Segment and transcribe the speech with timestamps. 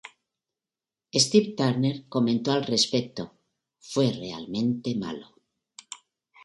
[1.15, 3.37] Steve Turner comentó al respecto:
[3.77, 5.35] "Fue realmente malo.